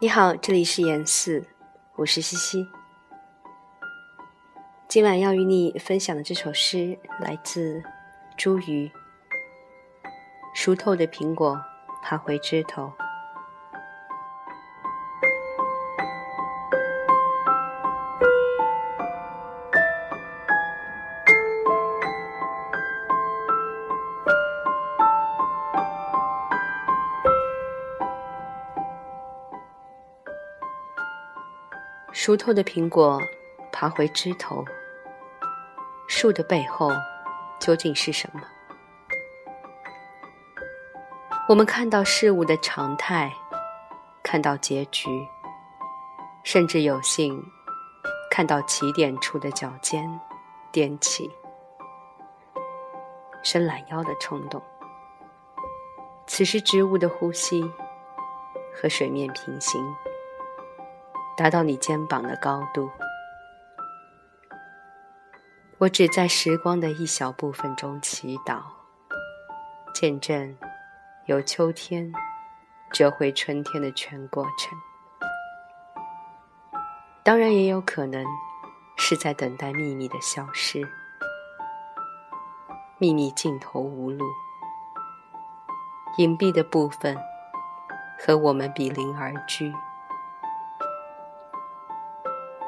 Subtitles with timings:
[0.00, 1.44] 你好，这里是言四，
[1.96, 2.68] 我是西西。
[4.86, 7.82] 今晚要与你分享的这首诗来自
[8.36, 8.92] 茱萸。
[10.54, 11.60] 熟透的苹果
[12.00, 12.92] 爬回枝头，
[32.20, 33.22] 熟透的苹果
[33.70, 34.64] 爬回枝头。
[36.08, 36.90] 树的背后
[37.60, 38.40] 究竟是什么？
[41.48, 43.32] 我们看到事物的常态，
[44.20, 45.08] 看到结局，
[46.42, 47.40] 甚至有幸
[48.32, 50.20] 看到起点处的脚尖
[50.72, 51.30] 踮起，
[53.44, 54.60] 伸懒腰的冲动。
[56.26, 57.62] 此时植物的呼吸
[58.74, 59.80] 和水面平行，
[61.38, 62.90] 达到你肩膀的高度。
[65.78, 68.60] 我只在时光的一小部分中祈祷，
[69.94, 70.58] 见证
[71.26, 72.12] 由秋天
[72.90, 74.76] 折回春天的全过程。
[77.22, 78.26] 当然，也有可能
[78.96, 80.82] 是在等待秘密的消失，
[82.98, 84.26] 秘密尽头无路，
[86.16, 87.16] 隐蔽的部分
[88.18, 89.72] 和我们比邻而居。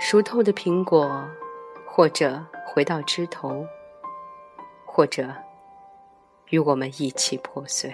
[0.01, 1.25] 熟透的苹果，
[1.87, 2.45] 或者。
[2.73, 3.67] 回到枝头，
[4.87, 5.29] 或者
[6.51, 7.93] 与我们一起破碎。